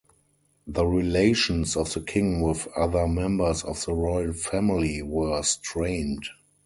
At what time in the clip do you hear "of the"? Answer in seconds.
1.75-2.01, 3.63-3.93